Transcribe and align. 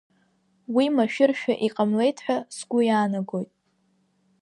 Уи 0.75 0.85
машәыршәа 0.95 1.53
иҟамлеит 1.67 2.17
ҳәа 2.25 2.37
сгәы 2.55 2.79
иаанагоит. 2.85 3.51